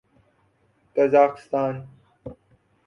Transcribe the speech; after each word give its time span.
Kazakhstan 0.95 1.87